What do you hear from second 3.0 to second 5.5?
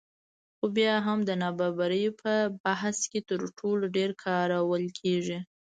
کې تر ټولو ډېر کارول کېږي